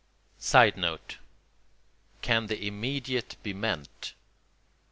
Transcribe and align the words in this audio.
[Sidenote: 0.39 1.19
Can 2.23 2.47
the 2.47 2.65
immediate 2.65 3.35
be 3.43 3.53
meant? 3.53 4.15